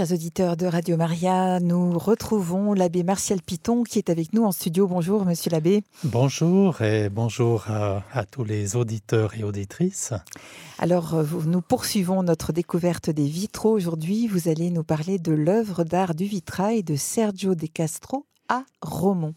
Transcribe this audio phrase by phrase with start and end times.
[0.00, 1.60] chers auditeurs de Radio Maria.
[1.60, 4.86] Nous retrouvons l'abbé Martial Piton qui est avec nous en studio.
[4.86, 5.82] Bonjour, monsieur l'abbé.
[6.04, 10.14] Bonjour et bonjour à, tous les auditeurs et auditrices.
[10.78, 13.72] Alors, euh, nous poursuivons notre découverte des vitraux.
[13.72, 18.62] Aujourd'hui, vous allez nous parler de l'œuvre d'art du vitrail de Sergio de Castro à
[18.80, 19.34] Romont.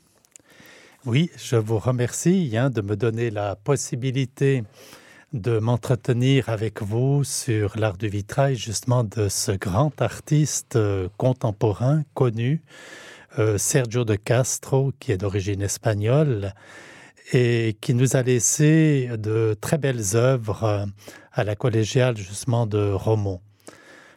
[1.06, 4.64] Oui, je vous remercie hein, de me donner la possibilité
[5.34, 12.04] de m'entretenir avec vous sur l'art du vitrail, justement de ce grand artiste euh, contemporain
[12.14, 12.62] connu,
[13.40, 16.54] euh, Sergio de Castro, qui est d'origine espagnole
[17.32, 20.86] et qui nous a laissé de très belles œuvres euh,
[21.32, 23.42] à la collégiale justement de Romont.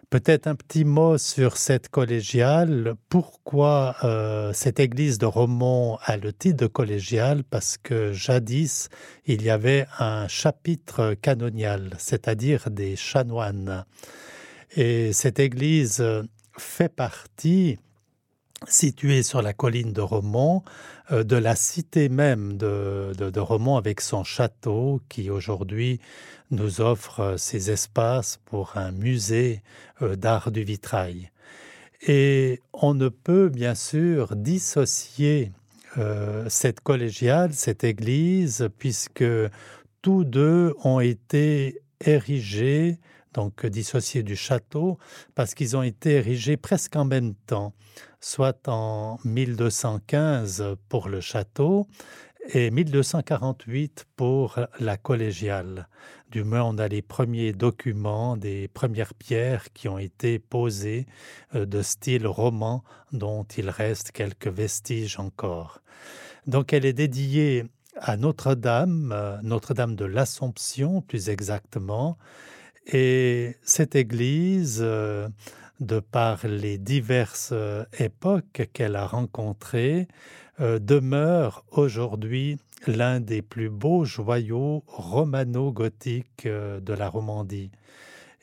[0.09, 2.95] Peut-être un petit mot sur cette collégiale.
[3.09, 7.43] Pourquoi euh, cette église de Romont a le titre de collégiale?
[7.43, 8.89] Parce que jadis,
[9.25, 13.85] il y avait un chapitre canonial, c'est-à-dire des chanoines.
[14.77, 16.05] Et cette église
[16.57, 17.79] fait partie
[18.67, 20.63] située sur la colline de Romont,
[21.13, 26.01] euh, de la cité même de, de, Romont avec son château qui aujourd'hui
[26.51, 29.63] nous offre euh, ces espaces pour un musée
[30.03, 31.31] euh, d'art du vitrail.
[32.07, 35.53] Et on ne peut bien sûr dissocier
[36.49, 39.25] cette collégiale, cette église, puisque
[40.03, 42.99] tous deux ont été érigés,
[43.37, 44.99] donc dissociés du château,
[45.35, 47.75] parce qu'ils ont été érigés presque en même temps
[48.21, 51.87] soit en 1215 pour le château
[52.49, 55.89] et 1248 pour la collégiale.
[56.31, 61.07] Du moins, on a les premiers documents des premières pierres qui ont été posées
[61.55, 65.83] euh, de style roman dont il reste quelques vestiges encore.
[66.47, 67.65] Donc elle est dédiée
[67.97, 72.19] à Notre-Dame, euh, Notre-Dame de l'Assomption plus exactement,
[72.87, 75.29] et cette église euh,
[75.81, 80.09] de par les diverses euh, époques qu'elle a rencontrées,
[80.61, 87.71] euh, demeure aujourd'hui l'un des plus beaux joyaux romano-gothiques de la Romandie.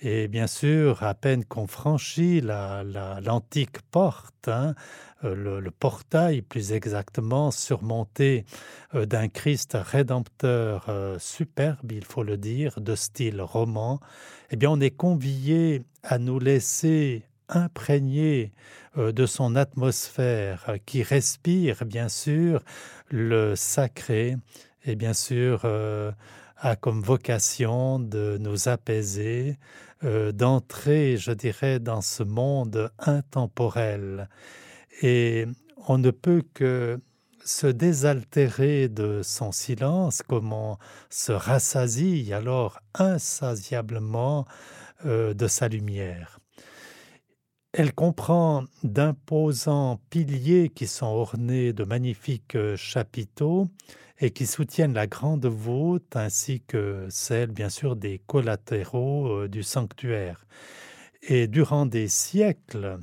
[0.02, 4.76] Et bien sûr, à peine qu'on franchit l'antique porte, hein,
[5.24, 8.46] le, le, portail plus exactement, surmonté
[8.94, 10.90] d'un Christ rédempteur
[11.20, 14.00] superbe, il faut le dire, de style roman,
[14.52, 18.52] eh bien on est convié à nous laisser imprégner
[18.98, 22.62] euh, de son atmosphère euh, qui respire bien sûr
[23.10, 24.38] le sacré
[24.86, 26.12] et bien sûr euh,
[26.58, 29.58] a comme vocation de nous apaiser,
[30.02, 34.30] d'entrer, je dirais, dans ce monde intemporel.
[35.02, 35.46] Et
[35.88, 37.00] on ne peut que
[37.44, 40.78] se désaltérer de son silence, comme on
[41.10, 44.46] se rassasie alors insatiablement
[45.04, 46.40] de sa lumière.
[47.76, 53.68] Elle comprend d'imposants piliers qui sont ornés de magnifiques euh, chapiteaux
[54.20, 59.64] et qui soutiennent la grande voûte ainsi que celle, bien sûr, des collatéraux euh, du
[59.64, 60.46] sanctuaire.
[61.24, 63.00] Et durant des siècles,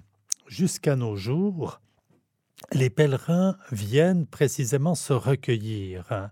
[0.51, 1.81] jusqu'à nos jours,
[2.73, 6.31] les pèlerins viennent précisément se recueillir.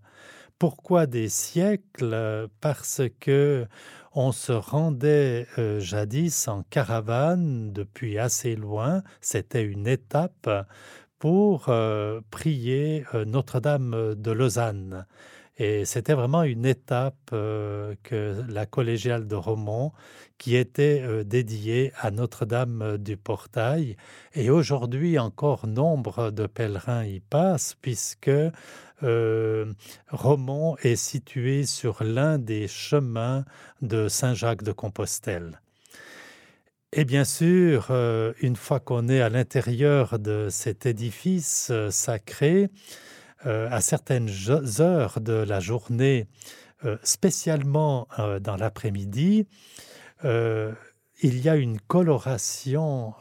[0.59, 2.49] Pourquoi des siècles?
[2.61, 3.67] Parce que
[4.13, 10.51] on se rendait euh, jadis en caravane depuis assez loin, c'était une étape
[11.21, 15.07] pour euh, prier euh, Notre-Dame de Lausanne.
[15.59, 19.93] Et c'était vraiment une étape que la collégiale de Romont
[20.39, 23.97] qui était dédiée à Notre-Dame du Portail.
[24.35, 28.31] Et aujourd'hui encore nombre de pèlerins y passent puisque
[29.03, 29.73] euh,
[30.09, 33.45] Romont est situé sur l'un des chemins
[33.81, 35.61] de Saint-Jacques de Compostelle.
[36.93, 42.71] Et bien sûr, euh, une fois qu'on est à l'intérieur de cet édifice euh, sacré,
[43.45, 44.29] à certaines
[44.81, 46.27] heures de la journée,
[47.03, 48.09] spécialement
[48.41, 49.47] dans l'après-midi,
[50.25, 53.15] il y a une coloration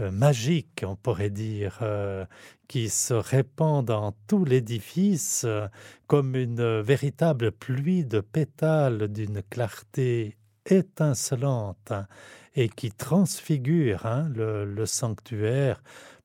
[0.00, 2.24] euh, magique, on pourrait dire, euh,
[2.66, 5.66] qui se répand dans tout l'édifice euh,
[6.06, 11.92] comme une véritable pluie de pétales d'une clarté étincelante
[12.54, 15.82] et qui transfigure hein, le, sanctuaire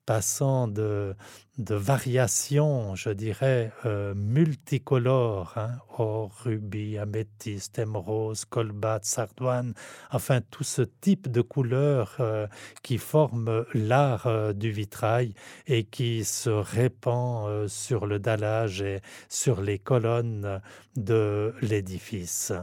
[0.08, 1.16] passant de,
[1.58, 9.74] de variations, je dirais, euh, multicolores, hein, or, rubis, améthyste, émeraude, colbat, sardoine,
[10.10, 12.48] enfin tout ce type de couleurs euh,
[12.84, 15.34] qui forment l'art euh, du vitrail
[15.68, 20.62] et qui se répand sur le dallage et sur les colonnes
[20.96, 22.54] de l'édifice.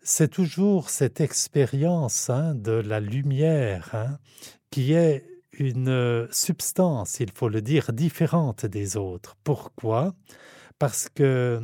[0.00, 4.18] c'est toujours cette expérience hein, de la lumière hein,
[4.70, 9.36] qui est une substance, il faut le dire, différente des autres.
[9.44, 10.14] Pourquoi?
[10.78, 11.60] Parce que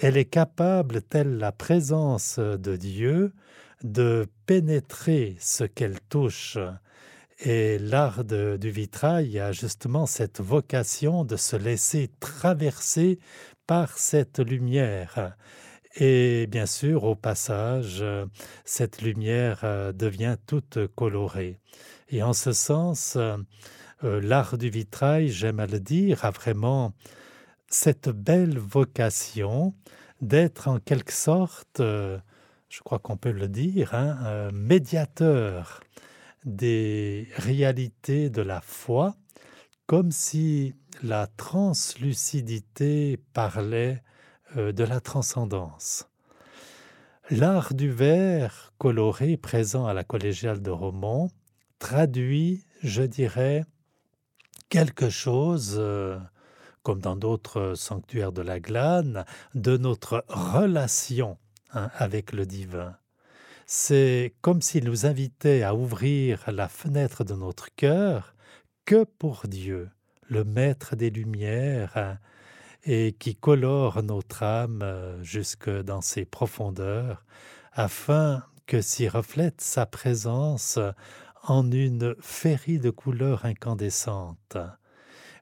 [0.00, 3.32] elle est capable, telle la présence de Dieu,
[3.82, 6.56] de pénétrer ce qu'elle touche.
[7.40, 13.18] Et l'art du vitrail a justement cette vocation de se laisser traverser
[13.66, 15.36] par cette lumière.
[15.96, 18.04] Et bien sûr, au passage,
[18.64, 21.58] cette lumière euh, devient toute colorée.
[22.08, 23.36] Et en ce sens, euh,
[24.02, 26.92] l'art du vitrail, j'aime à le dire, a vraiment
[27.68, 29.74] cette belle vocation
[30.20, 32.18] d'être en quelque sorte, euh,
[32.68, 35.80] je crois qu'on peut le dire, hein, médiateur
[36.44, 39.16] des réalités de la foi,
[39.86, 44.02] comme si la translucidité parlait
[44.56, 46.08] euh, de la transcendance.
[47.30, 51.30] L'art du verre coloré présent à la collégiale de Romont
[51.78, 53.64] traduit, je dirais,
[54.68, 56.18] quelque chose, euh,
[56.82, 61.38] comme dans d'autres sanctuaires de la glane, de notre relation
[61.72, 62.96] hein, avec le divin.
[63.66, 68.34] C'est comme s'il nous invitait à ouvrir la fenêtre de notre cœur
[68.84, 69.90] que pour Dieu,
[70.28, 72.18] le Maître des Lumières, hein,
[72.84, 77.24] et qui colore notre âme euh, jusque dans ses profondeurs,
[77.72, 80.78] afin que s'y reflète sa présence
[81.50, 84.58] en une féerie de couleurs incandescentes.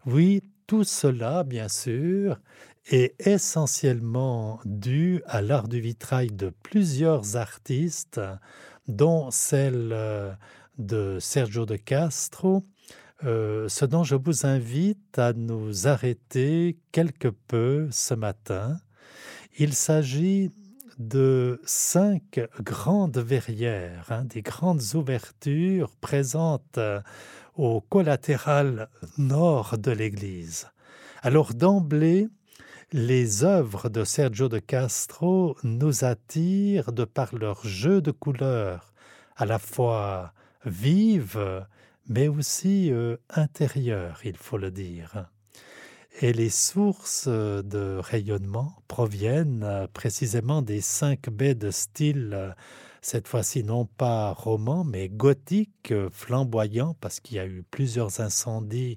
[0.05, 2.39] Oui, tout cela, bien sûr,
[2.87, 8.21] est essentiellement dû à l'art du vitrail de plusieurs artistes,
[8.87, 10.33] dont celle euh,
[10.79, 12.63] de Sergio de Castro,
[13.25, 18.79] euh, ce dont je vous invite à nous arrêter quelque peu ce matin,
[19.59, 20.53] il s'agit
[20.99, 27.01] de cinq grandes verrières, hein, des grandes ouvertures présentes euh,
[27.55, 28.89] au collatéral
[29.19, 30.69] nord de l'église.
[31.23, 32.29] Alors d'emblée,
[32.93, 38.93] les œuvres de Sergio de Castro nous attirent de par leur jeu de couleurs,
[39.37, 40.33] à la fois
[40.65, 41.67] vives
[42.09, 45.27] mais aussi euh, intérieure, il faut le dire.
[46.21, 52.51] Et les sources de rayonnement proviennent euh, précisément des cinq baies de style, euh,
[53.03, 58.97] cette fois-ci non pas roman, mais gothique, flamboyant, parce qu'il y a eu plusieurs incendies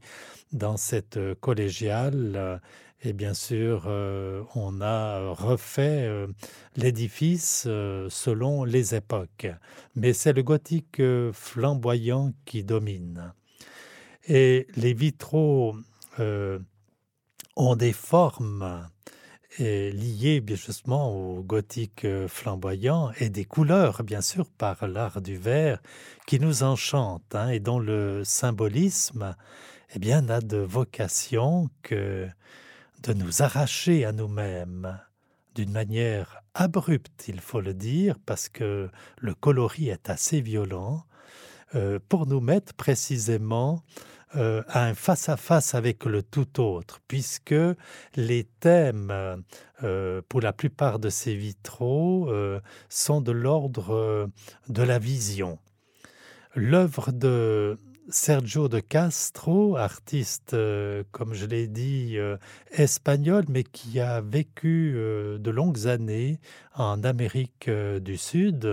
[0.51, 2.61] dans cette collégiale
[3.01, 6.27] et bien sûr, euh, on a refait euh,
[6.75, 9.47] l'édifice euh, selon les époques.
[9.95, 11.01] Mais c'est le gothique
[11.31, 13.33] flamboyant qui domine.
[14.27, 15.75] Et les vitraux
[17.55, 18.87] ont des formes
[19.57, 25.81] liées justement au gothique flamboyant et des couleurs, bien sûr, par l'art du verre
[26.27, 29.35] qui nous enchantent hein, et dont le symbolisme
[29.95, 32.27] eh bien, n'a de vocation que
[33.03, 34.99] de nous arracher à nous-mêmes.
[35.55, 41.03] D'une manière abrupte, il faut le dire, parce que le coloris est assez violent,
[41.75, 43.83] euh, pour nous mettre précisément
[44.35, 47.55] euh, à un face-à-face avec le tout autre, puisque
[48.15, 49.43] les thèmes,
[49.83, 52.31] euh, pour la plupart de ces vitraux,
[52.89, 54.29] sont de l'ordre
[54.67, 55.59] de la vision.
[56.55, 57.77] L'œuvre de
[58.11, 62.37] Sergio de Castro, artiste, euh, comme je l'ai dit, euh,
[62.71, 66.39] espagnol, mais qui a vécu euh, de longues années
[66.73, 68.67] en Amérique du Sud,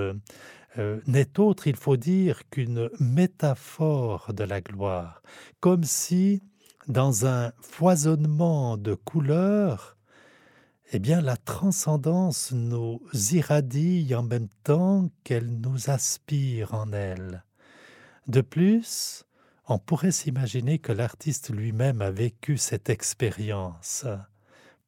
[1.06, 5.22] n'est autre, il faut dire, qu'une métaphore de la gloire,
[5.60, 6.42] comme si,
[6.88, 9.96] dans un foisonnement de couleurs,
[10.92, 13.02] eh bien, la transcendance nous
[13.32, 17.44] irradie en même temps qu'elle nous aspire en elle.
[18.28, 19.24] De plus,
[19.68, 24.06] on pourrait s'imaginer que l'artiste lui-même a vécu cette expérience.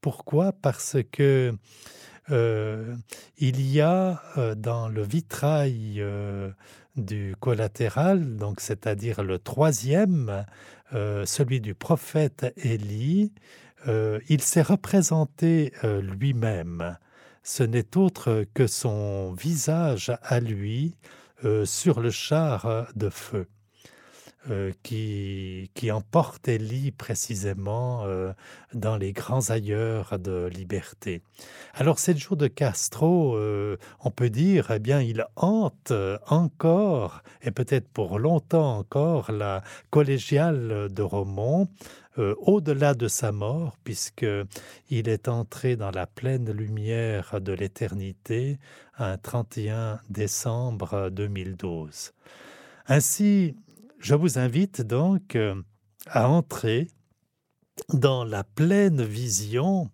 [0.00, 0.52] Pourquoi?
[0.52, 1.52] Parce que
[2.30, 2.94] euh,
[3.38, 6.50] il y a euh, dans le vitrail euh,
[6.96, 10.44] du collatéral, donc c'est-à-dire le troisième,
[10.90, 13.32] celui du prophète Élie,
[13.86, 16.96] il s'est représenté lui-même.
[17.42, 20.96] Ce n'est autre que son visage à lui
[21.64, 23.46] sur le char de feu.
[24.50, 28.32] Euh, qui, qui emporte Élie précisément euh,
[28.72, 31.22] dans les grands ailleurs de liberté.
[31.74, 35.92] Alors Sergio de Castro, euh, on peut dire, eh bien, il hante
[36.28, 41.68] encore, et peut-être pour longtemps encore, la collégiale de Romont,
[42.16, 48.58] au-delà de sa mort, puisqu'il est entré dans la pleine lumière de l'éternité
[48.98, 52.12] un 31 décembre 2012.
[52.88, 53.54] Ainsi,
[53.98, 55.54] je vous invite donc euh,
[56.06, 56.88] à entrer
[57.92, 59.90] dans la pleine vision,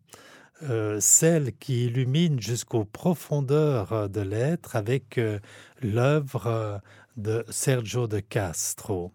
[0.62, 5.38] euh, celle qui illumine jusqu'aux profondeurs de l'être avec euh,
[5.82, 6.80] l'œuvre
[7.16, 9.12] de Sergio de Castro.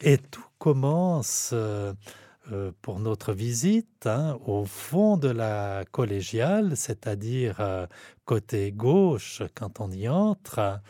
[0.00, 1.54] Et tout commence
[2.82, 7.86] pour notre visite hein, au fond de la collégiale, c'est-à-dire
[8.24, 10.80] côté gauche quand on y entre.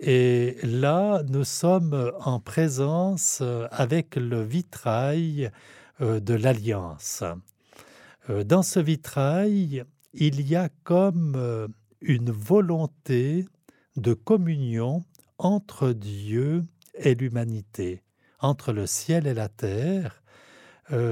[0.00, 5.50] Et là, nous sommes en présence euh, avec le vitrail
[6.00, 7.24] euh, de l'Alliance.
[8.30, 9.82] Euh, dans ce vitrail,
[10.14, 11.68] il y a comme
[12.00, 13.44] une volonté
[13.96, 15.04] de communion
[15.36, 16.64] entre Dieu
[16.94, 18.04] et l'humanité,
[18.38, 20.22] entre le ciel et la terre.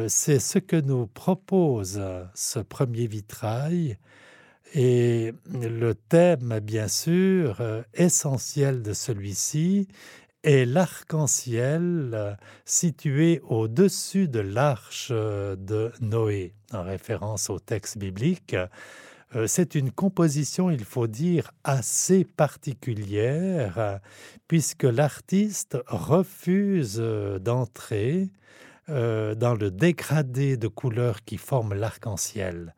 [0.08, 2.02] C'est ce que nous propose
[2.34, 3.98] ce premier vitrail
[4.78, 9.88] et le thème, bien sûr, euh, essentiel de celui-ci
[10.42, 12.35] est l'arc-en-ciel euh,
[12.66, 18.54] situé au-dessus de l'arche euh, de Noé, en référence au texte biblique.
[19.47, 23.99] C'est une composition, il faut dire, assez particulière,
[24.47, 27.02] puisque l'artiste refuse
[27.40, 28.30] d'entrer
[28.88, 32.73] dans le dégradé de couleurs qui forme l'arc-en-ciel.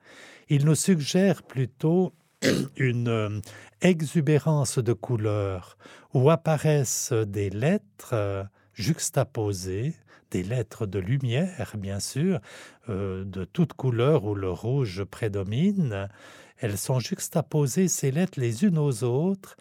[0.50, 2.14] Il nous suggère plutôt
[2.76, 3.40] une euh,
[3.82, 5.76] exubérance de couleurs
[6.14, 9.94] où apparaissent des lettres euh, juxtaposées,
[10.30, 12.40] des lettres de lumière, bien sûr,
[12.88, 16.08] euh, de toutes couleurs où le rouge prédomine.
[16.56, 19.56] Elles sont juxtaposées, ces lettres, les unes aux autres,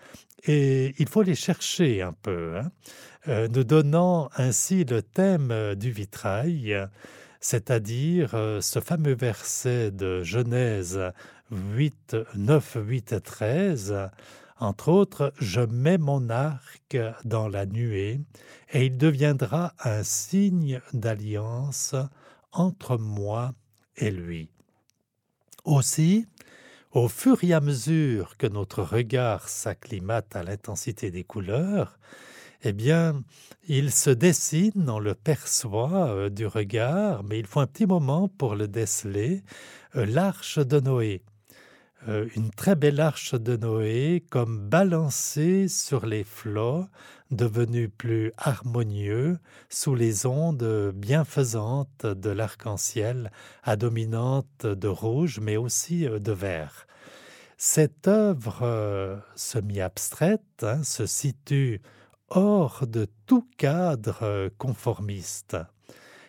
[0.46, 3.48] et il faut les chercher un peu, hein.
[3.50, 6.88] nous donnant ainsi le thème du vitrail
[7.40, 11.00] c'est-à-dire euh, ce fameux verset de Genèse
[11.52, 14.10] 8, 9, 8 et 13,
[14.60, 18.20] entre autres, je mets mon arc dans la nuée,
[18.72, 21.96] et il deviendra un signe d'alliance
[22.52, 23.54] entre moi
[23.98, 24.50] et lui.
[25.64, 26.26] Aussi,
[26.92, 32.00] au fur et à mesure que notre regard s'acclimate à l'intensité des couleurs,
[32.64, 33.24] eh bien,
[33.68, 38.28] il se dessine, on le perçoit euh, du regard, mais il faut un petit moment
[38.28, 39.44] pour le déceler,
[39.96, 41.22] euh, l'arche de Noé.
[42.08, 46.86] Euh, une très belle arche de Noé, comme balancée sur les flots,
[47.30, 49.38] devenus plus harmonieux
[49.70, 53.32] sous les ondes bienfaisantes de l'arc-en-ciel,
[53.64, 56.88] à dominante de rouge, mais aussi de vert.
[57.58, 61.82] Cette œuvre semi-abstraite hein, se situe
[62.30, 65.58] hors de tout cadre euh, conformiste.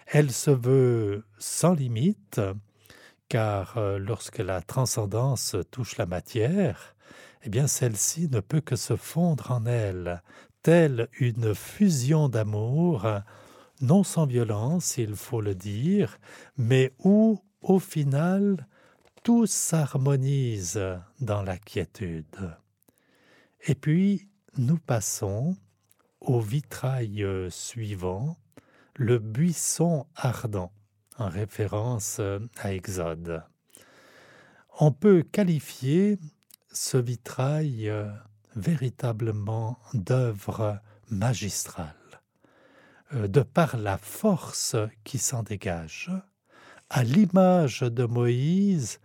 [0.06, 2.40] Elle se veut sans limite,
[3.28, 6.94] car euh, lorsque la transcendance touche la matière,
[7.42, 10.22] eh bien celle-ci ne peut que se fondre en elle,
[10.62, 13.06] telle une fusion d'amour,
[13.80, 16.18] non sans violence, il faut le dire,
[16.56, 18.66] mais où, au final,
[19.22, 20.80] tout s'harmonise
[21.20, 22.56] dans la quiétude.
[23.66, 25.56] Et puis, nous passons
[26.20, 28.36] au vitrail euh, suivant,
[28.94, 30.72] le buisson ardent,
[31.18, 33.42] en référence euh, à Exode.
[34.80, 36.18] On peut qualifier
[36.72, 38.08] ce vitrail euh,
[38.56, 41.94] véritablement d'œuvre magistrale,
[43.12, 46.10] de par la force qui s'en dégage.
[46.90, 49.00] À l'image de Moïse,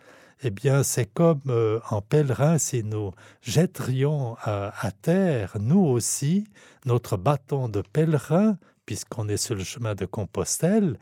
[0.45, 6.45] eh bien, c'est comme euh, en pèlerin, si nous jetterions à, terre, nous aussi,
[6.85, 10.99] notre bâton de pèlerin, puisqu'on est sur le chemin de Compostelle,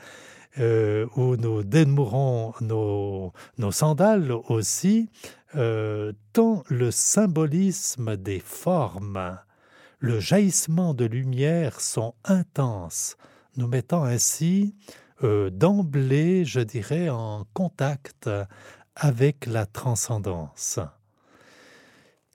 [0.60, 3.33] euh, où nous démourons nos,
[3.71, 5.10] sandales aussi,
[5.55, 9.39] euh, tant le symbolisme des formes,
[9.98, 13.17] le jaillissement de lumière sont intenses,
[13.57, 14.75] nous mettant ainsi
[15.51, 18.27] d'emblée, je dirais, en contact
[18.95, 20.79] avec la transcendance.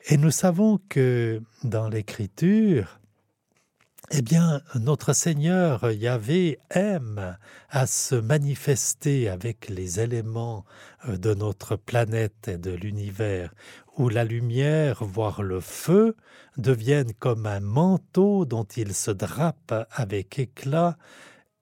[0.08, 3.00] Et nous savons que dans l'écriture,
[4.12, 7.36] eh bien, notre Seigneur Yahvé aime
[7.70, 10.64] à se manifester avec les éléments
[11.08, 13.52] euh, de notre planète et de l'univers,
[13.96, 16.14] où la lumière, voire le feu,
[16.56, 20.96] deviennent comme un manteau dont il se drape avec éclat,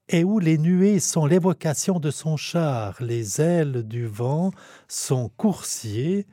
[0.09, 4.51] et où les nuées sont l'évocation de son char, les ailes du vent
[4.87, 6.27] sont coursiers,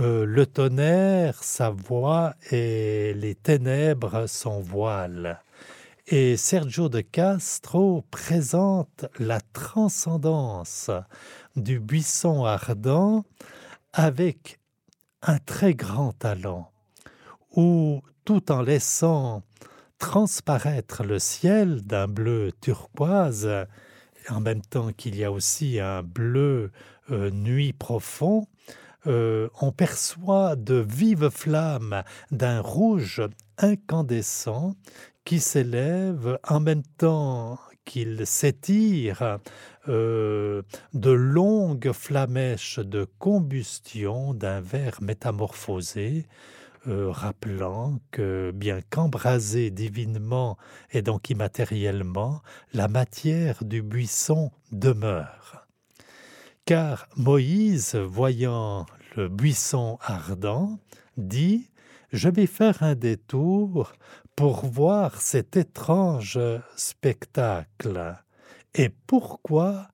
[0.00, 5.42] euh, le tonnerre, sa voix, et les ténèbres, son voile.
[6.06, 10.90] Et Sergio de Castro présente la transcendance
[11.54, 13.24] du buisson ardent
[13.92, 14.58] avec
[15.20, 16.70] un très grand talent,
[17.54, 19.42] où tout en laissant
[19.98, 23.48] transparaître le ciel d'un bleu turquoise,
[24.28, 26.70] en même temps qu'il y a aussi un bleu
[27.10, 28.46] euh, nuit profond,
[29.06, 33.22] euh, on perçoit de vives flammes d'un rouge
[33.56, 34.74] incandescent
[35.24, 39.38] qui s'élève en même temps qu'il s'étire
[39.88, 40.62] euh,
[40.92, 46.26] de longues flamèches de combustion d'un verre métamorphosé,
[46.86, 50.56] euh, rappelant que bien qu'embrasé divinement
[50.92, 52.40] et donc immatériellement,
[52.72, 55.66] la matière du buisson demeure.
[56.64, 60.78] Car Moïse, voyant le buisson ardent,
[61.16, 61.70] dit
[62.12, 63.92] Je vais faire un détour
[64.36, 66.38] pour voir cet étrange
[66.76, 68.16] spectacle.
[68.74, 69.88] Et pourquoi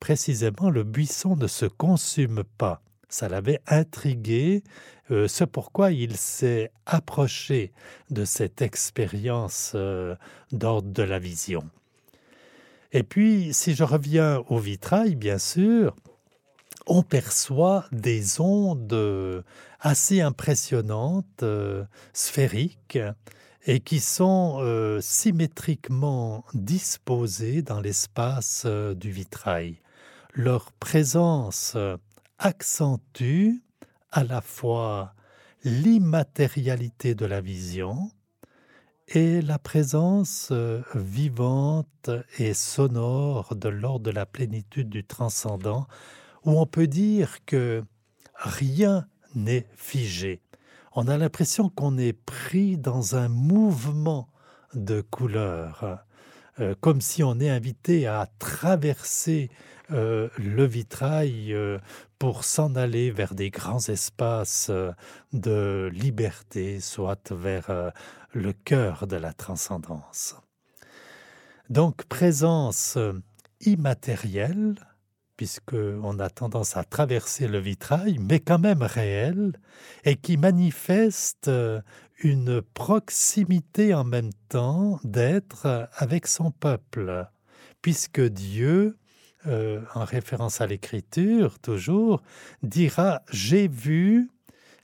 [0.00, 2.82] précisément le buisson ne se consume pas?
[3.12, 4.64] Ça l'avait intrigué,
[5.10, 7.74] euh, c'est pourquoi il s'est approché
[8.08, 10.16] de cette expérience euh,
[10.50, 11.62] d'ordre de la vision.
[12.90, 15.94] Et puis, si je reviens au vitrail, bien sûr,
[16.86, 19.44] on perçoit des ondes
[19.78, 22.98] assez impressionnantes, euh, sphériques,
[23.66, 29.76] et qui sont symétriquement disposés dans l'espace du vitrail.
[30.34, 31.76] Leur présence
[32.42, 33.62] accentue
[34.10, 35.14] à la fois
[35.62, 38.10] l'immatérialité de la vision
[39.06, 40.52] et la présence
[40.94, 45.86] vivante et sonore de l'ordre de la plénitude du transcendant,
[46.44, 47.84] où on peut dire que
[48.34, 49.06] rien
[49.36, 50.42] n'est figé.
[50.94, 54.28] On a l'impression qu'on est pris dans un mouvement
[54.74, 56.00] de couleurs,
[56.58, 59.48] euh, comme si on est invité à traverser
[59.92, 61.78] euh, le vitrail euh,
[62.18, 64.70] pour s'en aller vers des grands espaces
[65.32, 67.92] de liberté, soit vers
[68.32, 70.36] le cœur de la transcendance.
[71.68, 72.96] Donc présence
[73.60, 74.76] immatérielle,
[75.36, 79.58] puisqu'on a tendance à traverser le vitrail, mais quand même réel,
[80.04, 81.80] et qui manifeste euh,
[82.22, 87.26] une proximité en même temps d'être avec son peuple,
[87.80, 88.96] puisque Dieu,
[89.46, 92.22] euh, en référence à l'Écriture toujours,
[92.62, 94.28] dira J'ai vu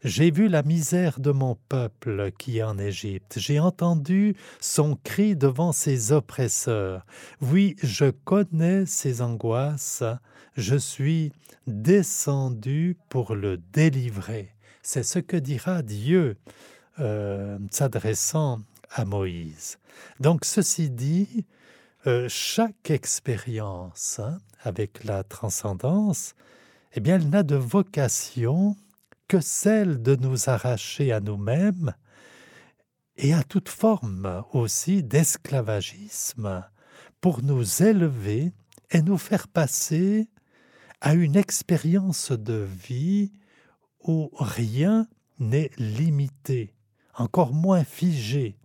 [0.04, 3.34] j'ai vu la misère de mon peuple qui est en Égypte.
[3.36, 7.04] J'ai entendu son cri devant ses oppresseurs.
[7.40, 10.04] Oui, je connais ses angoisses.
[10.56, 11.32] Je suis
[11.66, 14.54] descendu pour le délivrer.
[14.82, 16.36] C'est ce que dira Dieu
[17.00, 19.78] euh, s'adressant à Moïse.
[20.20, 21.44] Donc, ceci dit,
[22.06, 26.34] euh, chaque expérience hein, avec la transcendance,
[26.94, 28.76] eh bien, elle n'a de vocation
[29.26, 31.92] que celle de nous arracher à nous-mêmes
[33.16, 36.64] et à toute forme aussi d'esclavagisme
[37.20, 38.52] pour nous élever
[38.90, 40.28] et nous faire passer
[41.00, 43.32] à une expérience de vie
[44.04, 45.08] où rien
[45.40, 46.74] n'est limité,
[47.14, 48.56] encore moins figé,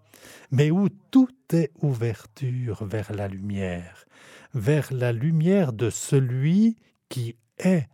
[0.52, 4.06] mais où tout est ouverture vers la lumière,
[4.54, 6.78] vers la lumière de celui
[7.10, 7.88] qui est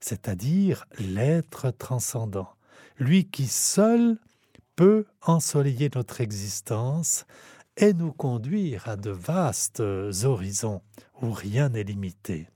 [0.00, 2.48] c'est-à-dire l'être transcendant,
[2.98, 4.18] lui qui seul
[4.76, 7.26] peut ensoleiller notre existence
[7.76, 10.82] et nous conduire à de vastes horizons
[11.22, 12.48] où rien n'est limité.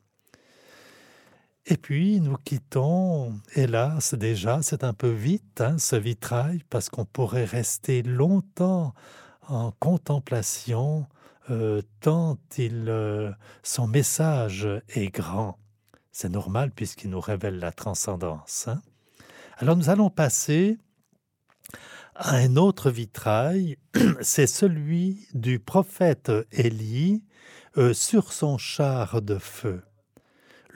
[1.66, 7.06] Et puis nous quittons, hélas déjà, c'est un peu vite, hein, ce vitrail, parce qu'on
[7.06, 8.92] pourrait rester longtemps
[9.48, 11.06] en contemplation,
[11.50, 15.58] euh, tant il, euh, son message est grand.
[16.12, 18.68] C'est normal puisqu'il nous révèle la transcendance.
[18.68, 18.82] Hein.
[19.56, 20.76] Alors nous allons passer
[22.14, 23.78] à un autre vitrail,
[24.20, 27.24] c'est celui du prophète Élie
[27.78, 29.82] euh, sur son char de feu.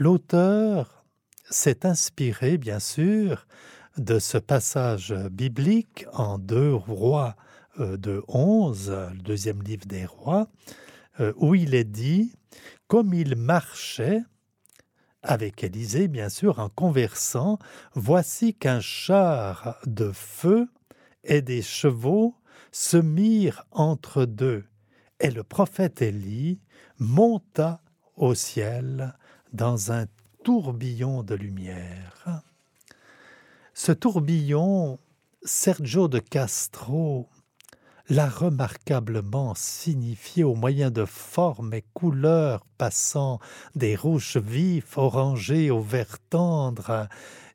[0.00, 1.04] L'auteur
[1.50, 3.48] s'est inspiré, bien sûr,
[3.96, 7.34] de ce passage biblique en deux rois
[7.80, 10.46] euh, de 11, le deuxième livre des rois,
[11.18, 12.32] euh, où il est dit,
[12.86, 14.22] comme il marchait,
[15.24, 17.58] avec Élisée bien sûr, en conversant,
[17.94, 20.68] voici qu'un char de feu
[21.24, 22.36] et des chevaux
[22.70, 24.64] se mirent entre deux,
[25.18, 26.60] et le prophète Élie
[27.00, 27.80] monta
[28.14, 29.16] au ciel
[29.52, 30.06] dans un
[30.44, 32.42] tourbillon de lumière.
[33.74, 34.98] Ce tourbillon,
[35.42, 37.28] Sergio de Castro
[38.08, 43.38] l'a remarquablement signifié au moyen de formes et couleurs passant
[43.74, 47.08] des rouges vifs, orangés au vert tendre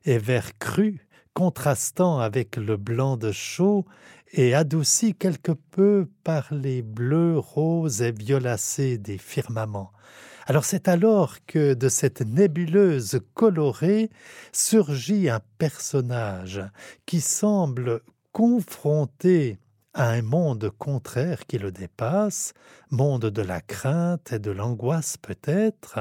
[0.04, 3.84] et vert cru, contrastant avec le blanc de chaux
[4.32, 9.92] et adouci quelque peu par les bleus, roses et violacés des firmaments.
[10.46, 14.10] Alors c'est alors que de cette nébuleuse colorée
[14.52, 16.62] surgit un personnage
[17.06, 18.02] qui semble
[18.32, 19.58] confronté
[19.94, 22.52] à un monde contraire qui le dépasse,
[22.90, 26.00] monde de la crainte et de l'angoisse peut-être,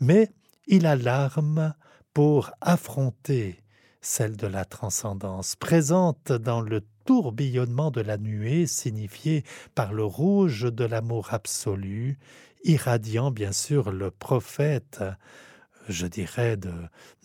[0.00, 0.30] mais
[0.66, 1.74] il a l'arme
[2.14, 3.62] pour affronter
[4.00, 10.62] celle de la transcendance, présente dans le tourbillonnement de la nuée signifié par le rouge
[10.62, 12.18] de l'amour absolu,
[12.64, 15.02] irradiant bien sûr le prophète,
[15.88, 16.72] je dirais, de,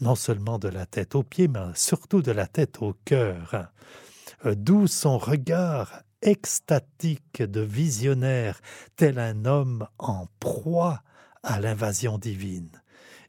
[0.02, 3.68] non seulement de la tête aux pieds, mais surtout de la tête au cœur.
[4.46, 8.60] D'où son regard extatique de visionnaire,
[8.96, 11.04] tel un homme en proie
[11.44, 12.70] à l'invasion divine.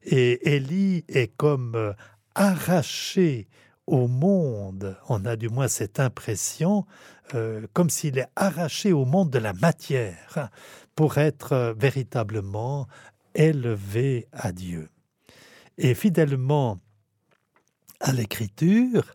[0.05, 1.95] Et Élie est comme
[2.35, 3.49] arraché
[3.87, 6.87] au monde, on a du moins cette impression,
[7.35, 10.51] euh, comme s'il est arraché au monde de la matière
[10.95, 12.87] pour être euh, véritablement
[13.35, 14.89] élevé à Dieu.
[15.77, 16.79] Et fidèlement
[18.01, 19.15] à l'écriture,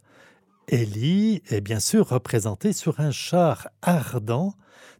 [0.67, 4.53] Élie est bien sûr représenté sur un char ardent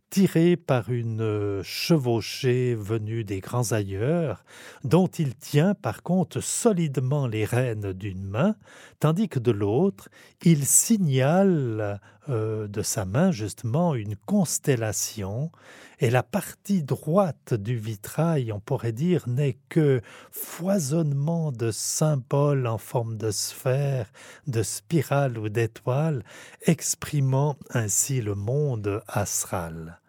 [0.10, 4.44] tiré par une euh, chevauchée venue des grands ailleurs,
[4.84, 8.56] dont il tient par contre solidement les rênes d'une main,
[9.00, 10.10] tandis que de l'autre,
[10.44, 15.52] il signale euh, de sa main justement une constellation,
[16.00, 22.78] et la partie droite du vitrail, on pourrait dire, n'est que foisonnement de symboles en
[22.78, 24.12] forme de sphère,
[24.48, 26.24] de spirale ou d'étoile,
[26.66, 30.00] exprimant ainsi le monde astral.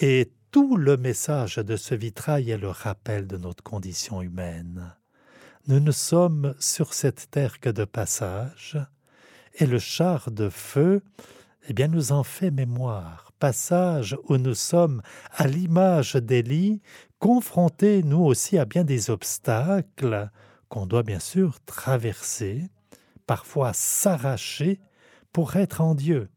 [0.00, 4.94] Et tout le message de ce vitrail est le rappel de notre condition humaine.
[5.68, 8.76] Nous ne sommes sur cette terre que de passage,
[9.54, 11.02] et le char de feu,
[11.68, 13.32] eh bien, nous en fait mémoire.
[13.38, 16.80] Passage où nous sommes, à l'image d'Élie,
[17.18, 20.30] confrontés nous aussi à bien des obstacles
[20.68, 22.68] qu'on doit bien sûr traverser,
[23.26, 24.80] parfois s'arracher
[25.32, 26.28] pour être en Dieu.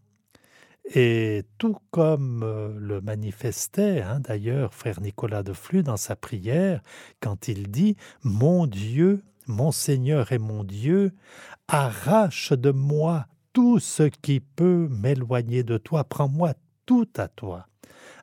[0.93, 6.81] Et tout comme euh, le manifestait hein, d'ailleurs frère Nicolas de Flux dans sa prière,
[7.19, 11.11] quand il dit Mon Dieu, mon Seigneur et mon Dieu,
[11.67, 17.67] arrache de moi tout ce qui peut m'éloigner de toi, prends-moi tout à toi.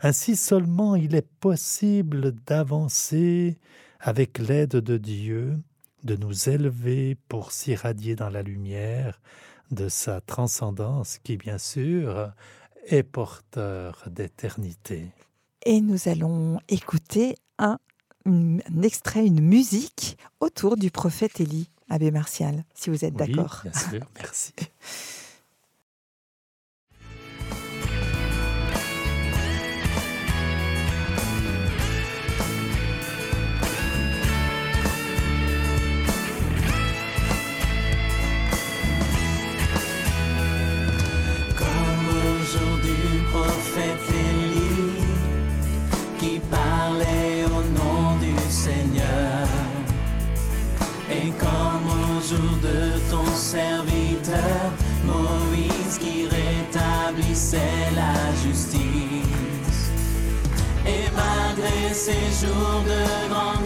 [0.02, 3.58] Ainsi seulement il est possible d'avancer
[3.98, 5.58] avec l'aide de Dieu,
[6.04, 9.22] de nous élever pour s'irradier dans la lumière,
[9.70, 12.30] de sa transcendance qui, bien sûr,
[12.84, 15.06] est porteur d'éternité.
[15.64, 17.78] Et nous allons écouter un,
[18.82, 23.62] extrait, une musique autour du prophète Élie, Abbé Martial, si vous êtes d'accord.
[23.64, 24.52] Bien sûr, merci.
[57.52, 59.90] rétablissait la justice.
[60.86, 63.64] Et malgré ces jours de grande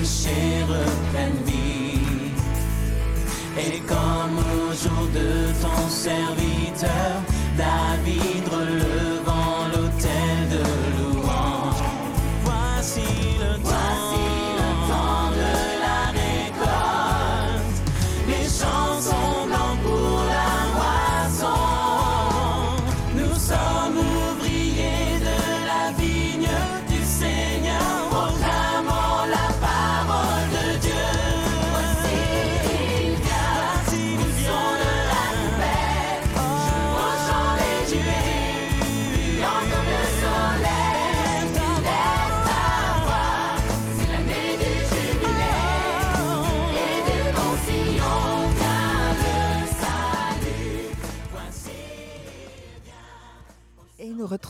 [0.00, 1.98] desséchées reprennent vie.
[3.58, 7.22] Et comme au jour de ton serviteur,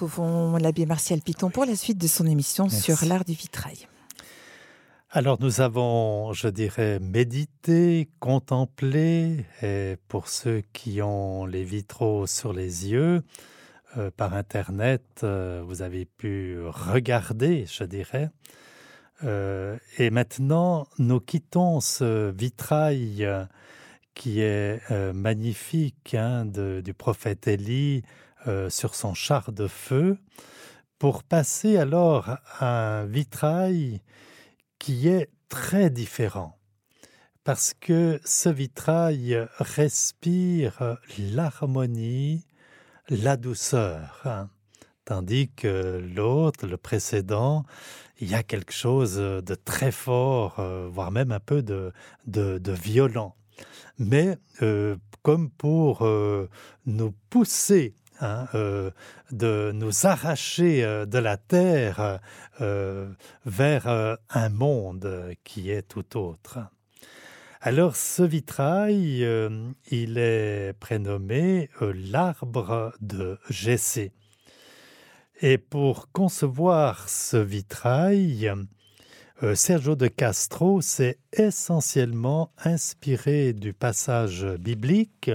[0.04, 2.80] retrouvons l'abbé Martial Piton pour la suite de son émission Merci.
[2.80, 3.86] sur l'art du vitrail.
[5.10, 12.54] Alors nous avons, je dirais, médité, contemplé, et pour ceux qui ont les vitraux sur
[12.54, 13.22] les yeux,
[13.98, 18.30] euh, par Internet, euh, vous avez pu regarder, je dirais.
[19.24, 23.28] Euh, et maintenant, nous quittons ce vitrail
[24.14, 24.80] qui est
[25.12, 28.02] magnifique hein, de- du prophète Élie
[28.46, 30.18] euh, sur son char de feu,
[30.98, 34.02] pour passer alors à un vitrail
[34.78, 36.58] qui est très différent.
[37.44, 42.46] Parce que ce vitrail respire l'harmonie,
[43.08, 44.20] la douceur.
[44.24, 44.48] hein.
[45.04, 47.64] Tandis que l'autre, le précédent,
[48.20, 51.92] il y a quelque chose de très fort, euh, voire même un peu de,
[52.72, 53.34] violent.
[53.98, 56.06] Mais euh, comme pour
[56.86, 58.90] nous pousser, hein, euh,
[59.30, 62.20] de nous arracher euh, de la terre
[62.60, 63.08] euh,
[63.44, 66.58] vers un monde qui est tout autre.
[67.60, 69.26] Alors ce vitrail,
[69.90, 74.12] il est prénommé l'arbre de Jessé.
[75.42, 78.50] Et pour concevoir ce vitrail,
[79.54, 85.30] Sergio de Castro s'est essentiellement inspiré du passage biblique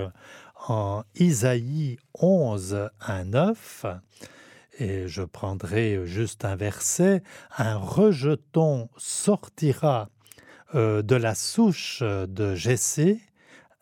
[0.67, 3.85] en Isaïe 11, 1, 9.
[4.79, 7.23] Et je prendrai juste un verset.
[7.57, 10.09] Un rejeton sortira
[10.73, 13.21] euh, de la souche de Jessé,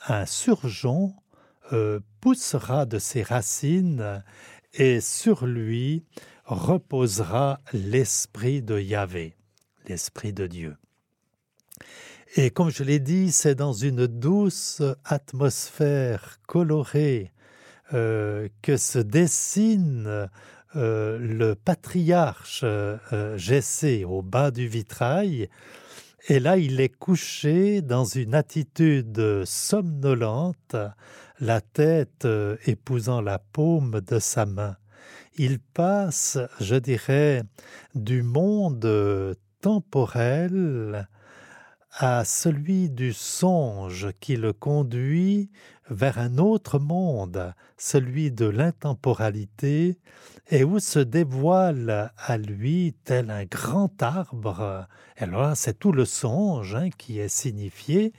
[0.07, 1.15] un surgeon
[1.71, 4.23] euh, poussera de ses racines
[4.73, 6.03] et sur lui
[6.45, 9.35] reposera l'esprit de Yahvé,
[9.87, 10.75] l'esprit de Dieu.
[12.35, 17.31] Et comme je l'ai dit, c'est dans une douce atmosphère colorée
[17.93, 20.29] euh, que se dessine
[20.75, 25.47] euh, le patriarche euh, Jessé au bas du vitrail.
[26.27, 30.75] Et là, il est couché dans une attitude somnolente,
[31.39, 34.75] la tête euh, épousant la paume de sa main.
[35.35, 37.43] Il passe, je dirais,
[37.93, 41.07] du monde temporel
[41.95, 45.51] à celui du songe qui le conduit
[45.89, 49.99] vers un autre monde, celui de l'intemporalité,
[50.49, 54.87] et où se dévoile à lui tel un grand arbre.
[55.17, 58.11] Et alors c'est tout le songe hein, qui est signifié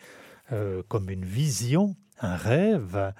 [0.53, 3.13] euh, comme une vision, un rêve,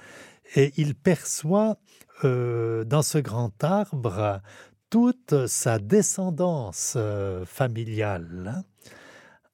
[0.55, 1.79] et il perçoit
[2.23, 4.41] euh, dans ce grand arbre
[4.89, 8.63] toute sa descendance euh, familiale.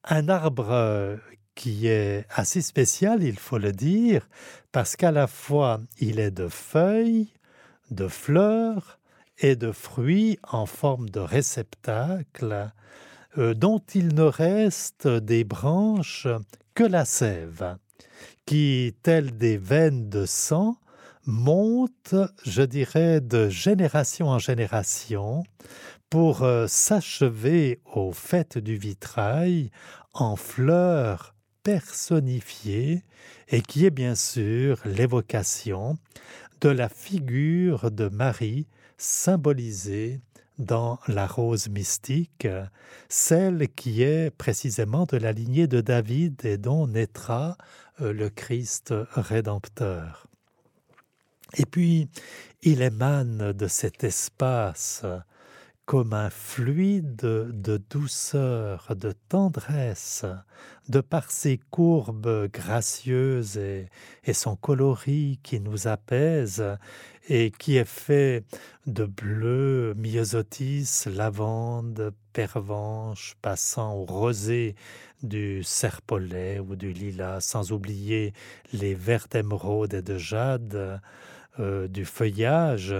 [0.04, 1.16] Un arbre euh,
[1.54, 4.28] qui est assez spécial, il faut le dire,
[4.72, 7.28] parce qu'à la fois il est de feuilles,
[7.90, 8.98] de fleurs
[9.38, 12.70] et de fruits en forme de réceptacle,
[13.38, 16.28] euh, dont il ne reste des branches
[16.74, 17.76] que la sève,
[18.46, 20.76] qui, telles des veines de sang,
[21.26, 25.44] monte, je dirais, de génération en génération
[26.10, 29.70] pour euh, s'achever aux fêtes du vitrail
[30.12, 33.04] en fleurs personnifiées
[33.48, 35.96] et qui est bien sûr l'évocation
[36.60, 38.66] de la figure de Marie
[38.98, 40.20] symbolisée
[40.58, 42.46] dans la rose mystique,
[43.08, 47.56] celle qui est précisément de la lignée de David et dont naîtra
[48.00, 50.26] euh, le Christ rédempteur.
[51.56, 52.08] Et puis,
[52.62, 55.04] il émane de cet espace
[55.90, 60.24] comme un fluide de douceur, de tendresse,
[60.88, 63.88] de par ses courbes gracieuses et,
[64.32, 66.64] son coloris qui nous apaise
[67.28, 68.44] et qui est fait
[68.86, 74.76] de bleu, myosotis, lavande, pervenche, passant au rosé
[75.24, 78.32] du serpolet ou du lilas, sans oublier
[78.72, 81.00] les verts d'émeraude et de jade,
[81.60, 82.94] euh, du feuillage,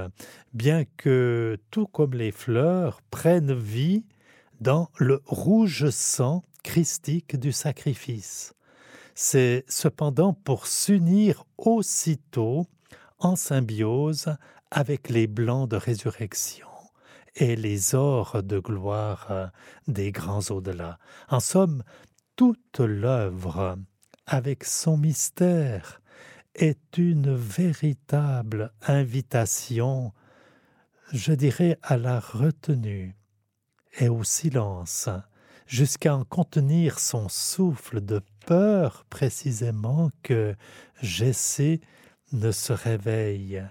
[0.53, 4.05] bien que, tout comme les fleurs, prennent vie
[4.61, 8.55] dans le rouge sang christique du sacrifice.
[9.15, 12.67] C'est cependant pour s'unir aussitôt
[13.19, 14.35] en symbiose
[14.71, 16.69] avec les blancs de résurrection
[17.37, 19.51] et les ors de gloire
[19.89, 20.99] des grands au-delà.
[21.29, 21.83] En somme,
[22.37, 23.77] toute l'œuvre,
[24.27, 26.00] avec son mystère,
[26.61, 30.13] est une véritable invitation,
[31.11, 33.17] je dirais, à la retenue
[33.99, 35.09] et au silence,
[35.67, 40.55] jusqu'à en contenir son souffle de peur précisément que
[41.01, 41.81] Jessé
[42.33, 43.65] ne se réveille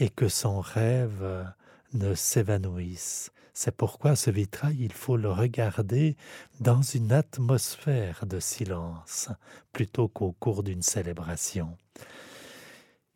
[0.00, 1.46] et que son rêve
[1.92, 3.30] ne s'évanouisse.
[3.54, 6.16] C'est pourquoi ce vitrail, il faut le regarder
[6.58, 9.28] dans une atmosphère de silence,
[9.72, 11.76] plutôt qu'au cours d'une célébration.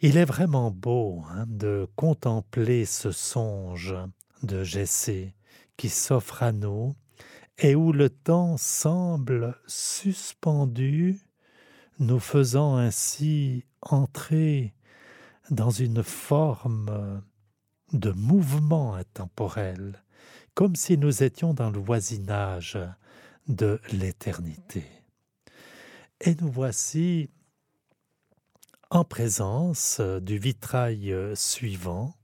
[0.00, 3.94] Il est vraiment beau hein, de contempler ce songe
[4.42, 5.34] de Jessé
[5.78, 6.94] qui s'offre à nous
[7.58, 11.18] et où le temps semble suspendu,
[11.98, 14.74] nous faisant ainsi entrer
[15.50, 17.22] dans une forme
[17.94, 20.02] de mouvement intemporel,
[20.52, 22.78] comme si nous étions dans le voisinage
[23.48, 24.84] de l'éternité.
[26.20, 27.30] Et nous voici
[28.90, 32.14] en présence du vitrail suivant,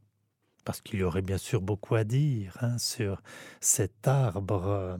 [0.64, 3.20] parce qu'il y aurait bien sûr beaucoup à dire hein, sur
[3.60, 4.98] cet arbre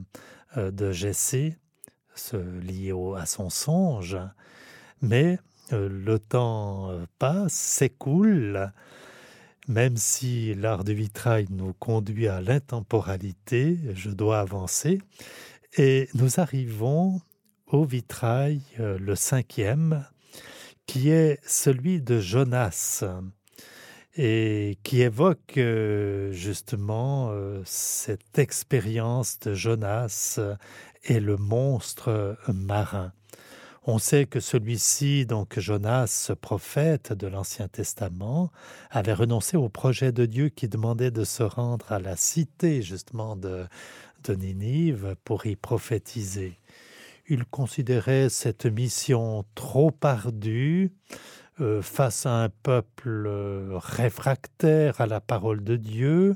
[0.57, 1.57] de Jessé,
[2.33, 4.17] lié à son songe,
[5.01, 5.39] mais
[5.71, 8.71] le temps passe, s'écoule,
[9.67, 15.01] même si l'art du vitrail nous conduit à l'intemporalité, je dois avancer,
[15.77, 17.21] et nous arrivons
[17.67, 20.05] au vitrail, le cinquième,
[20.85, 23.03] qui est celui de Jonas
[24.15, 25.59] et qui évoque
[26.31, 27.33] justement
[27.65, 30.39] cette expérience de Jonas
[31.03, 33.11] et le monstre marin.
[33.85, 38.49] On sait que celui-ci, donc Jonas, prophète de l'Ancien Testament,
[38.89, 43.35] avait renoncé au projet de Dieu qui demandait de se rendre à la cité justement
[43.35, 43.65] de,
[44.23, 46.57] de Ninive pour y prophétiser.
[47.27, 50.91] Il considérait cette mission trop ardue
[51.61, 53.29] euh, face à un peuple
[53.75, 56.35] réfractaire à la parole de Dieu,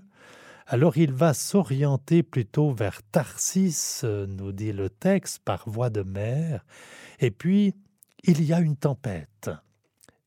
[0.69, 6.65] alors il va s'orienter plutôt vers Tarsis, nous dit le texte, par voie de mer,
[7.19, 7.73] et puis
[8.23, 9.49] il y a une tempête.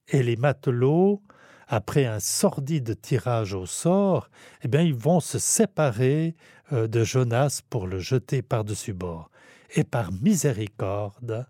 [0.09, 1.23] Et les matelots,
[1.69, 4.31] après un sordide tirage au sort,
[4.63, 6.35] eh bien ils vont se séparer
[6.73, 9.30] euh, de Jonas pour le jeter par-dessus bord.
[9.75, 11.47] Et par miséricorde,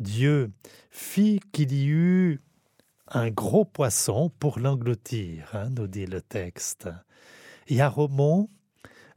[0.00, 0.52] Dieu
[0.90, 2.40] fit qu'il y eut
[3.08, 6.88] un gros poisson pour l'engloutir, hein, nous dit le texte.
[7.66, 8.48] Et à Romont,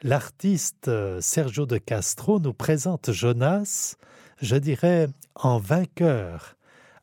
[0.02, 3.96] l'artiste euh, Sergio de Castro nous présente Jonas,
[4.42, 6.58] je dirais, en vainqueur,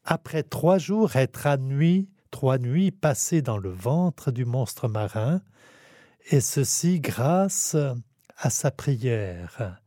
[0.04, 5.40] après trois jours être à nuit, trois nuits passées dans le ventre du monstre marin,
[6.30, 7.76] et ceci grâce
[8.37, 9.78] à sa prière,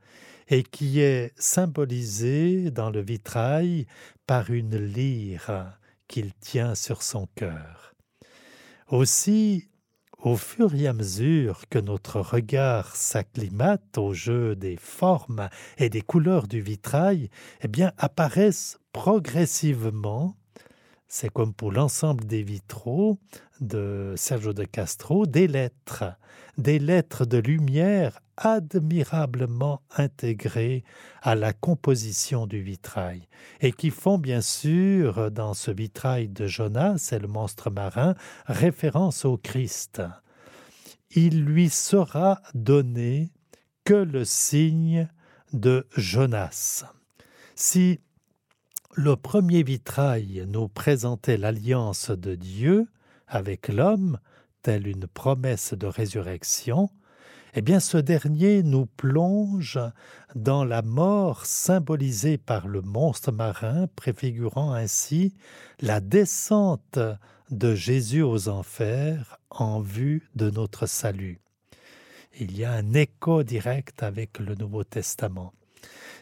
[0.52, 3.88] et qui est symbolisée dans le vitrail
[4.28, 7.96] par une lyre qu'il tient sur son cœur.
[8.90, 9.70] Aussi,
[10.20, 16.02] au fur et à mesure que notre regard s'acclimate au jeu des formes et des
[16.02, 17.30] couleurs du vitrail,
[17.62, 20.36] eh bien apparaissent progressivement,
[21.13, 23.19] c'est comme pour l'ensemble des vitraux
[23.60, 26.06] de Sergio de Castro, des lettres,
[26.58, 30.86] des lettres de lumière admirablement intégrées
[31.21, 33.28] à la composition du vitrail,
[33.60, 39.26] et qui font bien sûr, dans ce vitrail de Jonas et le monstre marin, référence
[39.26, 40.02] au Christ.
[41.12, 43.34] Il lui sera donné
[43.84, 45.10] que le signe
[45.52, 46.86] de Jonas.
[47.56, 48.00] Si
[48.95, 52.88] le premier vitrail nous présentait l'alliance de Dieu
[53.27, 54.19] avec l'homme,
[54.62, 56.89] telle une promesse de résurrection,
[57.54, 59.80] eh bien ce dernier nous plonge
[60.36, 65.34] dans la mort symbolisée par le monstre marin, préfigurant ainsi
[65.80, 66.99] la descente
[67.49, 71.39] de Jésus aux enfers en vue de notre salut.
[72.39, 75.54] il y a un écho direct avec le Nouveau Testament.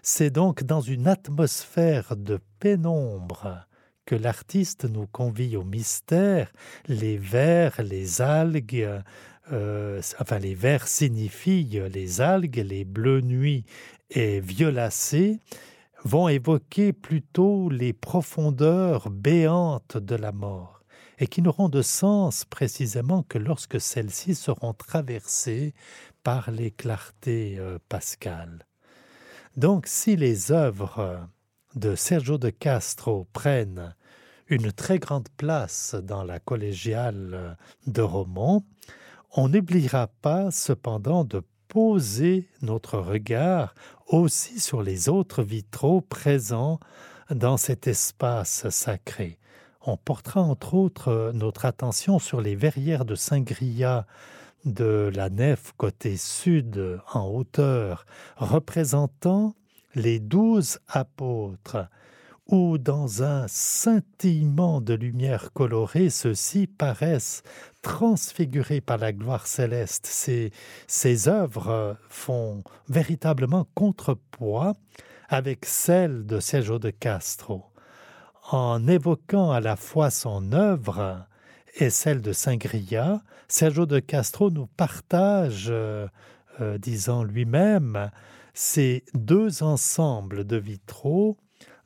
[0.02, 3.66] C'est donc dans une atmosphère de pénombre
[4.06, 6.52] que l'artiste nous convie au mystère.
[6.88, 8.88] Les vers, les algues,
[9.52, 13.66] euh, enfin les vers signifient les algues, les bleues nuits
[14.10, 15.40] et violacées
[16.04, 20.82] vont évoquer plutôt les profondeurs béantes de la mort
[21.20, 25.74] et qui n'auront de sens précisément que lorsque celles-ci seront traversées
[26.24, 28.66] par les clartés euh, pascales.
[29.58, 31.28] Donc si les œuvres
[31.76, 33.96] de Sergio de Castro prennent
[34.48, 38.64] une très grande place dans la collégiale de Romont,
[39.36, 43.76] on n'oubliera pas cependant de poser notre regard
[44.08, 46.80] aussi sur les autres vitraux présents
[47.30, 49.38] dans cet espace sacré.
[49.82, 54.08] On portera entre autres notre attention sur les verrières de Saint-Gria
[54.66, 58.06] de la nef côté sud en hauteur,
[58.38, 59.56] représentant
[59.96, 61.88] les douze apôtres,
[62.48, 67.44] où dans un scintillement de lumière colorée, ceux-ci paraissent
[67.82, 70.08] transfigurés par la gloire céleste.
[70.08, 74.74] Ces, œuvres font véritablement contrepoids
[75.28, 77.66] avec celles de Sergio de Castro.
[78.52, 81.28] En évoquant à la fois son œuvre
[81.76, 86.08] et celle de Saint-Gria, Sergio de Castro nous partage, euh,
[86.62, 88.12] euh, disant lui-même,
[88.54, 91.38] ces deux ensembles de vitraux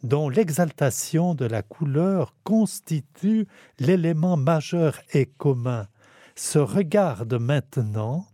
[0.03, 3.47] dont l'exaltation de la couleur constitue
[3.79, 5.87] l'élément majeur et commun,
[6.35, 8.25] se regardent maintenant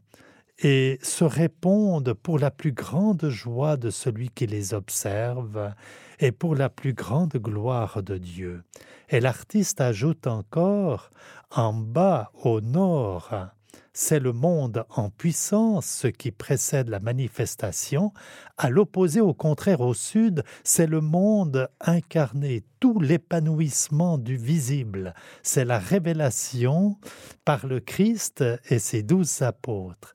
[0.59, 5.73] et se répondent pour la plus grande joie de celui qui les observe
[6.19, 8.63] et pour la plus grande gloire de Dieu.
[9.09, 11.09] Et l'artiste ajoute encore
[11.49, 13.33] en bas au nord
[13.99, 18.13] c'est le monde en puissance, ce qui précède la manifestation.
[18.57, 25.13] À l'opposé, au contraire, au sud, c'est le monde incarné, tout l'épanouissement du visible.
[25.43, 26.95] C'est la révélation
[27.43, 30.13] par le Christ et ses douze apôtres.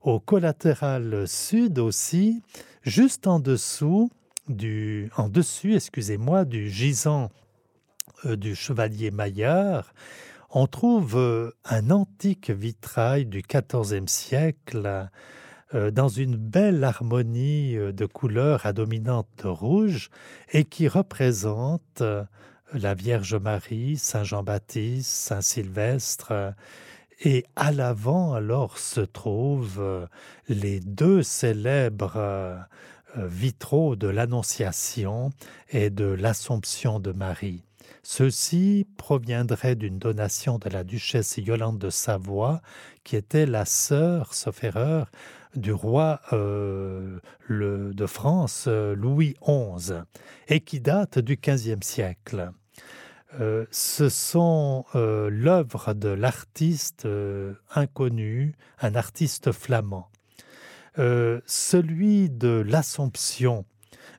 [0.00, 2.42] Au collatéral sud aussi,
[2.82, 4.10] juste en dessous
[4.48, 7.30] du, en dessus, excusez-moi, du gisant
[8.24, 9.92] euh, du chevalier Maillard,
[10.50, 15.08] on trouve euh, un antique vitrail du XIVe siècle
[15.74, 20.10] euh, dans une belle harmonie de couleurs à dominante rouge
[20.52, 22.02] et qui représente
[22.72, 26.54] la Vierge Marie, Saint Jean-Baptiste, Saint Sylvestre.
[27.20, 30.08] Et à l'avant, alors, se trouvent
[30.48, 32.66] les deux célèbres
[33.14, 35.30] vitraux de l'Annonciation
[35.70, 37.62] et de l'Assomption de Marie.
[38.02, 42.60] Ceci proviendrait d'une donation de la duchesse Yolande de Savoie,
[43.04, 45.10] qui était la sœur, sauf erreur,
[45.56, 49.94] du roi euh, de France euh, Louis XI,
[50.48, 52.52] et qui date du XVe siècle.
[53.40, 60.08] Euh, ce sont euh, l'œuvre de l'artiste euh, inconnu, un artiste flamand.
[60.98, 63.64] Euh, celui de l'Assomption,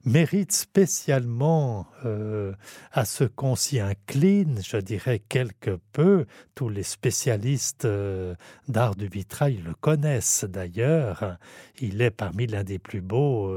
[0.06, 2.54] mérite spécialement euh,
[2.92, 6.26] à ce qu'on s'y incline, je dirais quelque peu.
[6.56, 8.36] Tous les spécialistes euh,
[8.68, 11.38] d'art du vitrail le connaissent d'ailleurs.
[11.80, 13.54] Il est parmi l'un des plus beaux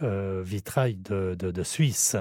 [0.00, 2.16] vitrails de, Suisse.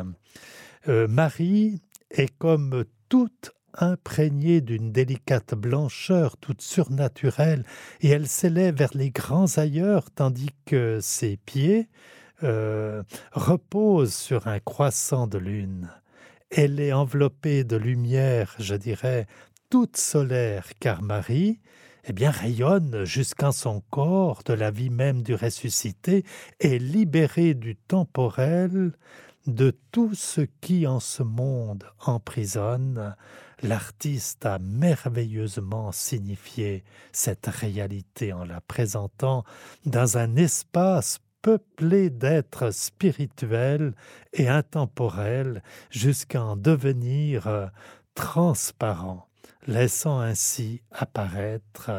[0.88, 1.82] Marie
[2.12, 7.65] est comme toute imprégnée d'une délicate blancheur toute surnaturelle,
[8.01, 11.88] et elle s'élève vers les grands ailleurs, tandis que ses pieds,
[12.43, 15.89] euh, repose sur un croissant de lune.
[16.49, 19.28] Elle est enveloppée de lumière, je dirais,
[19.69, 21.59] toute solaire, car Marie,
[22.05, 26.26] eh bien, rayonne jusqu'en son corps de la vie même du ressuscité
[26.59, 28.93] et libérée du temporel,
[29.48, 33.16] de tout ce qui en ce monde emprisonne,
[33.64, 39.44] l'artiste a merveilleusement signifié cette réalité en la présentant
[39.86, 43.96] dans un espace peuplé d'êtres spirituels
[44.34, 47.68] et intemporels jusqu'à en devenir euh,
[48.14, 49.28] transparent,
[49.66, 51.92] laissant ainsi apparaître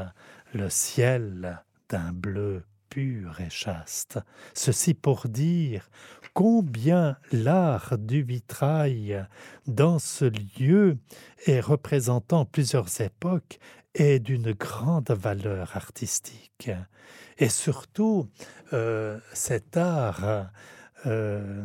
[0.55, 4.19] le ciel d'un bleu pur et chaste.
[4.53, 5.89] Ceci pour dire
[6.35, 9.27] combien l'art du vitrail
[9.67, 10.27] dans ce
[10.61, 10.99] lieu
[11.47, 13.59] et représentant plusieurs époques
[13.95, 16.71] est d'une grande valeur artistique.
[17.39, 18.29] Et surtout,
[18.75, 20.51] euh, cet art
[21.07, 21.65] euh,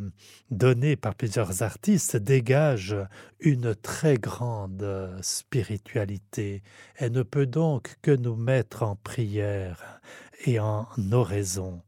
[0.50, 2.96] donné par plusieurs artistes dégage
[3.40, 6.64] une très grande spiritualité
[6.98, 10.00] et ne peut donc que nous mettre en prière
[10.46, 11.82] et en oraison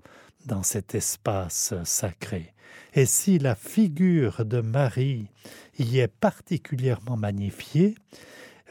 [0.45, 2.53] dans cet espace sacré.
[2.93, 5.27] Et si la figure de Marie
[5.77, 7.95] y est particulièrement magnifiée,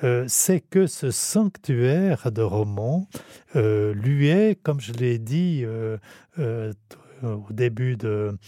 [0.05, 3.07] euh, c'est que ce sanctuaire de Romont
[3.57, 5.99] euh, lui est, comme je l'ai dit euh,
[7.23, 8.39] au début de,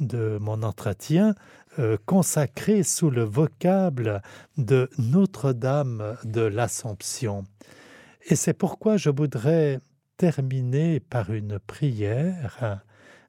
[0.00, 1.34] de mon entretien,
[2.06, 4.22] consacré sous le vocable
[4.56, 7.44] de Notre-Dame de l'Assomption.
[8.28, 9.78] Et c'est pourquoi je voudrais
[10.16, 12.80] terminer par une prière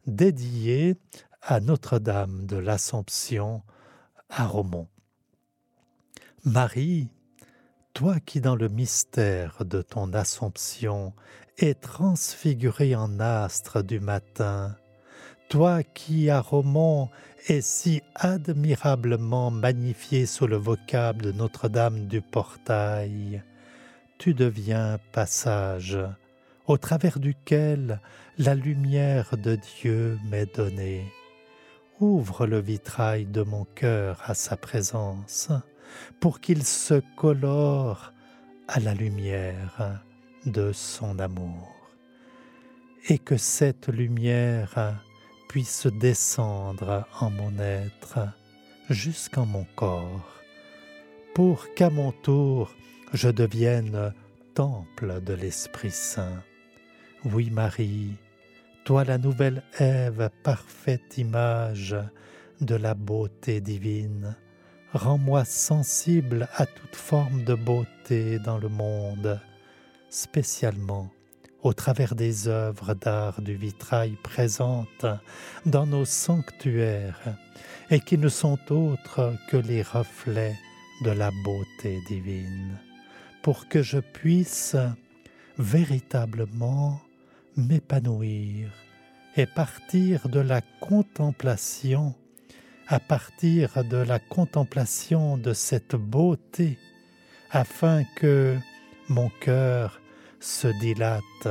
[0.05, 0.95] dédiée
[1.41, 3.61] à Notre-Dame de l'Assomption
[4.29, 4.87] à Romont.
[6.43, 7.09] Marie,
[7.93, 11.13] toi qui dans le mystère de ton Assomption
[11.57, 14.75] es transfigurée en astre du matin,
[15.49, 17.09] toi qui à Romont
[17.49, 23.43] es si admirablement magnifié sous le vocable de Notre-Dame du Portail,
[24.19, 25.97] tu deviens passage
[26.67, 28.01] au travers duquel
[28.37, 31.05] la lumière de Dieu m'est donnée.
[31.99, 35.49] Ouvre le vitrail de mon cœur à sa présence,
[36.19, 38.11] pour qu'il se colore
[38.67, 40.01] à la lumière
[40.45, 41.73] de son amour,
[43.07, 44.99] et que cette lumière
[45.47, 48.19] puisse descendre en mon être
[48.89, 50.33] jusqu'en mon corps,
[51.33, 52.75] pour qu'à mon tour
[53.13, 54.13] je devienne
[54.53, 56.43] temple de l'Esprit Saint.
[57.25, 58.11] Oui, Marie,
[58.85, 61.95] toi la nouvelle Ève, parfaite image
[62.61, 64.35] de la beauté divine,
[64.93, 69.41] rends-moi sensible à toute forme de beauté dans le monde,
[70.11, 71.09] spécialement
[71.63, 75.05] au travers des œuvres d'art du vitrail présentes
[75.65, 77.35] dans nos sanctuaires
[77.89, 80.55] et qui ne sont autres que les reflets
[81.03, 82.77] de la beauté divine,
[83.41, 84.75] pour que je puisse
[85.57, 87.01] véritablement
[87.57, 88.69] m'épanouir
[89.35, 92.15] et partir de la contemplation,
[92.87, 96.77] à partir de la contemplation de cette beauté,
[97.51, 98.57] afin que
[99.09, 100.01] mon cœur
[100.39, 101.47] se dilate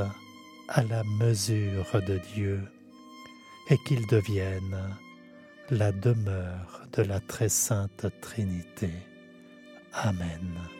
[0.69, 2.61] à la mesure de Dieu
[3.69, 4.95] et qu'il devienne
[5.69, 8.91] la demeure de la très sainte Trinité.
[9.93, 10.76] Amen.